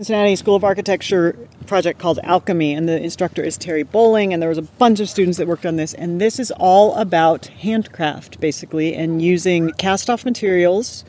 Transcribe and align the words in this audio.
Cincinnati 0.00 0.34
School 0.34 0.54
of 0.56 0.64
Architecture 0.64 1.36
project 1.66 1.98
called 1.98 2.18
Alchemy, 2.22 2.72
and 2.72 2.88
the 2.88 2.98
instructor 3.02 3.42
is 3.42 3.58
Terry 3.58 3.82
Boling, 3.82 4.32
and 4.32 4.40
there 4.40 4.48
was 4.48 4.56
a 4.56 4.62
bunch 4.62 4.98
of 4.98 5.10
students 5.10 5.36
that 5.36 5.46
worked 5.46 5.66
on 5.66 5.76
this. 5.76 5.92
And 5.92 6.18
this 6.18 6.38
is 6.38 6.50
all 6.52 6.94
about 6.94 7.48
handcraft, 7.48 8.40
basically, 8.40 8.94
and 8.94 9.20
using 9.20 9.72
cast 9.72 10.08
off 10.08 10.24
materials 10.24 11.04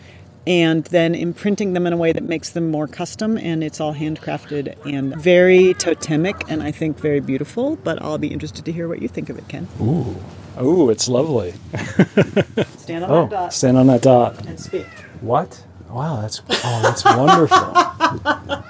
and 0.46 0.84
then 0.88 1.16
imprinting 1.16 1.72
them 1.72 1.88
in 1.88 1.94
a 1.94 1.98
way 1.98 2.12
that 2.12 2.24
makes 2.24 2.50
them 2.50 2.70
more 2.70 2.86
custom. 2.86 3.38
And 3.38 3.64
it's 3.64 3.80
all 3.80 3.94
handcrafted 3.96 4.76
and 4.86 5.16
very 5.16 5.74
totemic, 5.76 6.44
and 6.50 6.62
I 6.62 6.72
think 6.74 7.00
very 7.00 7.22
beautiful. 7.22 7.78
But 7.78 8.02
I'll 8.02 8.18
be 8.18 8.28
interested 8.28 8.66
to 8.66 8.74
hear 8.74 8.90
what 8.90 9.02
you 9.02 9.08
think 9.08 9.30
of 9.30 9.38
it, 9.38 9.48
Ken. 9.48 9.70
Ooh. 9.80 10.18
Ooh, 10.62 10.90
it's 10.90 11.08
lovely. 11.08 11.54
Stand 12.76 13.06
on 13.06 13.10
Oh, 13.10 13.22
that 13.22 13.30
dot 13.30 13.54
stand 13.54 13.78
on 13.78 13.88
that 13.88 14.02
dot. 14.02 14.46
and 14.46 14.60
speak. 14.60 14.86
What? 15.22 15.64
Wow, 15.90 16.20
that's 16.22 16.42
oh, 16.50 16.80
that's 16.84 17.06
wonderful. 17.06 18.58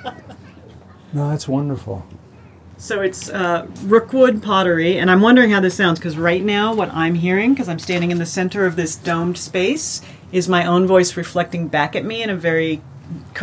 No, 1.14 1.30
that's 1.30 1.48
wonderful. 1.48 2.06
So 2.78 3.02
it's 3.02 3.30
uh, 3.30 3.68
Rookwood 3.84 4.42
pottery, 4.42 4.98
and 4.98 5.12
I'm 5.12 5.22
wondering 5.22 5.52
how 5.52 5.60
this 5.60 5.76
sounds 5.76 6.00
because 6.00 6.18
right 6.18 6.44
now, 6.44 6.74
what 6.74 6.92
I'm 6.94 7.14
hearing, 7.14 7.54
because 7.54 7.70
I'm 7.70 7.78
standing 7.78 8.10
in 8.10 8.18
the 8.18 8.26
center 8.26 8.66
of 8.66 8.76
this 8.76 8.96
domed 8.96 9.38
space, 9.38 10.02
is 10.32 10.50
my 10.50 10.66
own 10.66 10.88
voice 10.88 11.16
reflecting 11.16 11.68
back 11.68 11.96
at 11.96 12.04
me 12.04 12.24
in 12.24 12.30
a 12.30 12.36
very 12.36 12.82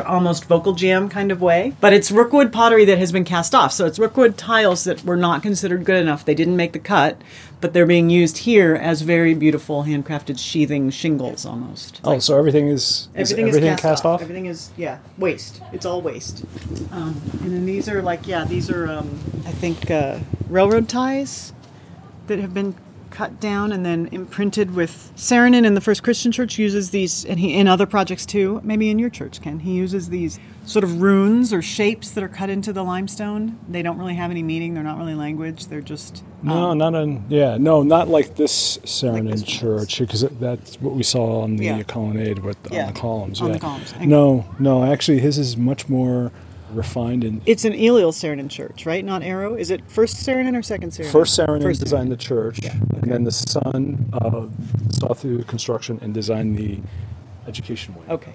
almost 0.06 0.44
vocal 0.44 0.72
jam 0.72 1.08
kind 1.08 1.32
of 1.32 1.40
way. 1.40 1.74
But 1.80 1.92
it's 1.92 2.10
Rookwood 2.10 2.52
pottery 2.52 2.84
that 2.84 2.98
has 2.98 3.12
been 3.12 3.24
cast 3.24 3.54
off, 3.54 3.72
so 3.72 3.86
it's 3.86 3.98
Rookwood 3.98 4.36
tiles 4.36 4.84
that 4.84 5.04
were 5.04 5.16
not 5.16 5.42
considered 5.42 5.84
good 5.84 6.00
enough. 6.00 6.24
They 6.24 6.34
didn't 6.34 6.56
make 6.56 6.72
the 6.72 6.78
cut, 6.78 7.20
but 7.60 7.72
they're 7.72 7.86
being 7.86 8.10
used 8.10 8.38
here 8.38 8.74
as 8.74 9.02
very 9.02 9.34
beautiful 9.34 9.84
handcrafted 9.84 10.38
sheathing 10.38 10.90
shingles 10.90 11.44
almost. 11.44 12.00
Oh, 12.04 12.18
so 12.18 12.38
everything 12.38 12.68
is, 12.68 13.08
is 13.14 13.32
Everything, 13.32 13.48
everything 13.48 13.72
is 13.72 13.80
cast, 13.80 14.04
off. 14.04 14.22
Everything 14.22 14.46
is 14.46 14.70
yeah 14.76 14.98
waste. 15.16 15.60
It's 15.72 15.86
all 15.86 16.00
waste. 16.00 16.44
Um, 16.92 17.20
and 17.40 17.52
then 17.52 17.66
these 17.66 17.88
are 17.88 18.02
like 18.02 18.26
yeah 18.26 18.44
these 18.44 18.70
are 18.70 18.88
um, 18.88 19.18
I 19.46 19.52
think 19.52 19.90
uh, 19.90 20.20
railroad 20.48 20.88
ties 20.88 21.52
that 22.26 22.38
have 22.38 22.54
been 22.54 22.74
cut 23.18 23.40
down 23.40 23.72
and 23.72 23.84
then 23.84 24.08
imprinted 24.12 24.76
with 24.76 25.10
Saarinen 25.16 25.66
in 25.66 25.74
the 25.74 25.80
First 25.80 26.04
Christian 26.04 26.30
Church 26.30 26.56
uses 26.56 26.90
these 26.90 27.24
and 27.24 27.40
he 27.40 27.52
in 27.52 27.66
other 27.66 27.84
projects 27.84 28.24
too. 28.24 28.60
Maybe 28.62 28.90
in 28.90 28.98
your 29.00 29.10
church, 29.10 29.40
Ken, 29.42 29.58
he 29.58 29.72
uses 29.72 30.08
these 30.08 30.38
sort 30.64 30.84
of 30.84 31.02
runes 31.02 31.52
or 31.52 31.60
shapes 31.60 32.12
that 32.12 32.22
are 32.22 32.28
cut 32.28 32.48
into 32.48 32.72
the 32.72 32.84
limestone. 32.84 33.58
They 33.68 33.82
don't 33.82 33.98
really 33.98 34.14
have 34.14 34.30
any 34.30 34.44
meaning. 34.44 34.74
They're 34.74 34.84
not 34.84 34.98
really 34.98 35.16
language. 35.16 35.66
They're 35.66 35.80
just 35.80 36.22
No, 36.44 36.70
um, 36.70 36.78
not 36.78 36.94
on. 36.94 37.24
Yeah, 37.28 37.56
no, 37.58 37.82
not 37.82 38.06
like 38.06 38.36
this 38.36 38.78
Saarinen 38.84 39.32
this 39.32 39.42
church 39.42 39.98
because 39.98 40.20
that's 40.38 40.80
what 40.80 40.94
we 40.94 41.02
saw 41.02 41.42
on 41.42 41.56
the 41.56 41.64
Yeah. 41.64 41.82
colonnade 41.82 42.38
with 42.44 42.56
Yeah, 42.70 42.86
on 42.86 42.92
the 42.94 43.00
columns. 43.00 43.40
on 43.40 43.48
the 43.48 43.54
yeah. 43.54 43.58
columns. 43.58 43.94
No, 44.00 44.44
no, 44.60 44.84
actually, 44.84 45.18
his 45.18 45.38
is 45.38 45.56
much 45.56 45.88
more 45.88 46.30
refined 46.72 47.24
and. 47.24 47.42
It's 47.46 47.64
an 47.64 47.72
Eliel 47.72 48.12
Saarinen 48.12 48.50
church, 48.50 48.86
right? 48.86 49.04
Not 49.04 49.22
Eero. 49.22 49.58
Is 49.58 49.70
it 49.70 49.88
first 49.90 50.16
Saarinen 50.26 50.56
or 50.56 50.62
second 50.62 50.90
Saarinen? 50.90 51.12
First 51.12 51.38
Saarinen 51.38 51.62
First 51.62 51.80
designed 51.80 52.08
Saarinen. 52.08 52.10
the 52.10 52.16
church, 52.16 52.60
and 52.64 53.10
then 53.10 53.24
the 53.24 53.32
son 53.32 54.08
uh, 54.12 54.46
saw 54.90 55.14
through 55.14 55.42
construction 55.44 55.98
and 56.02 56.12
designed 56.14 56.56
the 56.56 56.78
education 57.46 57.94
wing. 57.94 58.10
Okay. 58.10 58.34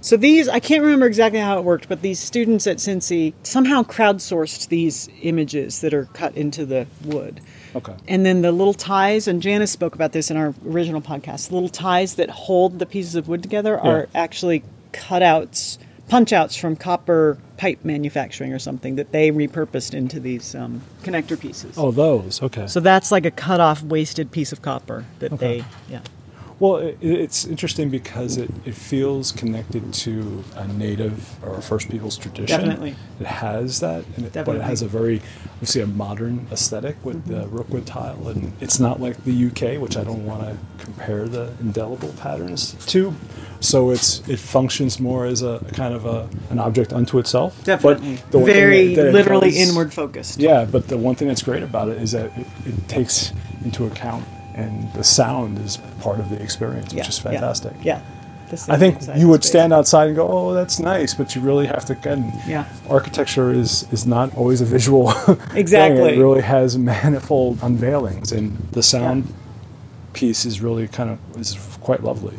So 0.00 0.16
these, 0.16 0.48
I 0.48 0.60
can't 0.60 0.82
remember 0.84 1.06
exactly 1.06 1.40
how 1.40 1.58
it 1.58 1.64
worked, 1.64 1.88
but 1.88 2.02
these 2.02 2.20
students 2.20 2.68
at 2.68 2.76
Cincy 2.76 3.32
somehow 3.42 3.82
crowdsourced 3.82 4.68
these 4.68 5.08
images 5.22 5.80
that 5.80 5.92
are 5.92 6.04
cut 6.12 6.36
into 6.36 6.64
the 6.64 6.86
wood. 7.04 7.40
Okay. 7.74 7.94
And 8.06 8.24
then 8.24 8.42
the 8.42 8.52
little 8.52 8.74
ties, 8.74 9.26
and 9.26 9.42
Janice 9.42 9.72
spoke 9.72 9.96
about 9.96 10.12
this 10.12 10.30
in 10.30 10.36
our 10.36 10.54
original 10.64 11.00
podcast, 11.00 11.48
the 11.48 11.54
little 11.54 11.68
ties 11.68 12.14
that 12.14 12.30
hold 12.30 12.78
the 12.78 12.86
pieces 12.86 13.16
of 13.16 13.26
wood 13.26 13.42
together 13.42 13.76
are 13.76 14.02
Yeah. 14.14 14.20
actually 14.22 14.62
cutouts, 14.92 15.78
punch 16.08 16.32
outs 16.32 16.56
from 16.56 16.76
copper 16.76 17.38
pipe 17.56 17.84
manufacturing 17.84 18.52
or 18.52 18.58
something 18.58 18.96
that 18.96 19.12
they 19.12 19.30
repurposed 19.30 19.94
into 19.94 20.20
these 20.20 20.54
um, 20.54 20.80
connector 21.02 21.38
pieces. 21.38 21.76
Oh, 21.76 21.90
those. 21.90 22.42
Okay. 22.42 22.66
So 22.66 22.80
that's 22.80 23.10
like 23.12 23.26
a 23.26 23.30
cut 23.30 23.60
off, 23.60 23.82
wasted 23.82 24.30
piece 24.30 24.52
of 24.52 24.62
copper 24.62 25.04
that 25.18 25.32
Okay. 25.32 25.60
they, 25.60 25.64
yeah. 25.92 26.00
Well, 26.60 26.76
it, 26.78 26.98
it's 27.00 27.44
interesting 27.44 27.88
because 27.88 28.36
it, 28.36 28.50
it 28.64 28.74
feels 28.74 29.30
connected 29.30 29.94
to 29.94 30.42
a 30.56 30.66
native 30.66 31.42
or 31.44 31.54
a 31.56 31.62
First 31.62 31.88
Peoples 31.88 32.16
tradition. 32.16 32.46
Definitely. 32.58 32.96
It 33.20 33.26
has 33.26 33.78
that, 33.80 34.04
and 34.16 34.26
it, 34.26 34.32
but 34.44 34.56
it 34.56 34.62
has 34.62 34.82
a 34.82 34.88
very, 34.88 35.22
obviously, 35.54 35.82
a 35.82 35.86
modern 35.86 36.46
aesthetic 36.50 36.96
with 37.04 37.24
the 37.26 37.38
Mm-hmm. 37.38 37.56
Rookwood 37.56 37.86
tile. 37.86 38.28
And 38.28 38.52
it's 38.60 38.80
not 38.80 39.00
like 39.00 39.22
the 39.24 39.46
UK, 39.46 39.80
which 39.80 39.96
I 39.96 40.02
don't 40.04 40.26
want 40.26 40.42
to 40.42 40.84
compare 40.84 41.28
the 41.28 41.52
indelible 41.60 42.12
patterns 42.20 42.74
to. 42.86 43.14
So 43.60 43.90
it's 43.90 44.26
it 44.28 44.38
functions 44.38 44.98
more 45.00 45.26
as 45.26 45.42
a, 45.42 45.64
kind 45.72 45.94
of 45.94 46.06
a, 46.06 46.28
an 46.50 46.58
object 46.58 46.92
unto 46.92 47.18
itself. 47.18 47.62
Definitely. 47.64 48.16
But 48.16 48.30
the 48.32 48.44
Very 48.44 48.94
that- 48.94 49.02
that 49.04 49.12
literally 49.12 49.50
does- 49.50 49.68
inward 49.70 49.92
focused. 49.92 50.38
Yeah, 50.40 50.64
but 50.64 50.88
the 50.88 50.96
one 50.98 51.14
thing 51.14 51.28
that's 51.28 51.42
great 51.42 51.62
about 51.62 51.88
it 51.88 52.02
is 52.02 52.12
that 52.12 52.36
it, 52.38 52.46
it 52.66 52.88
takes 52.88 53.32
into 53.64 53.86
account 53.86 54.24
and 54.58 54.92
the 54.92 55.04
sound 55.04 55.58
is 55.66 55.78
part 56.00 56.18
of 56.20 56.28
the 56.30 56.42
experience, 56.42 56.86
which 56.92 57.04
Yeah, 57.04 57.08
is 57.08 57.18
fantastic. 57.18 57.72
Yeah. 57.82 58.00
The 58.50 58.66
I 58.70 58.76
think 58.78 58.94
you 59.20 59.28
would 59.28 59.42
space. 59.44 59.50
stand 59.50 59.72
outside 59.74 60.06
and 60.08 60.16
go, 60.16 60.26
"Oh, 60.26 60.54
that's 60.54 60.78
nice," 60.80 61.12
but 61.14 61.34
you 61.34 61.42
really 61.42 61.66
have 61.66 61.84
to. 61.86 61.94
And 62.08 62.32
Yeah. 62.46 62.64
architecture 62.88 63.52
is 63.52 63.84
is 63.92 64.06
not 64.06 64.34
always 64.38 64.60
a 64.62 64.64
visual. 64.64 65.10
thing. 65.12 65.36
Exactly. 65.54 66.14
It 66.14 66.18
really 66.18 66.40
has 66.42 66.78
manifold 66.78 67.58
unveilings, 67.60 68.32
and 68.32 68.56
the 68.72 68.82
sound 68.82 69.20
piece 70.14 70.46
is 70.46 70.62
really 70.62 70.88
kind 70.88 71.10
of 71.10 71.18
is 71.38 71.56
quite 71.82 72.02
lovely. 72.02 72.38